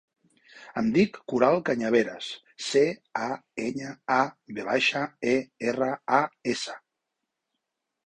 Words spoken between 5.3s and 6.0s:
e, erra,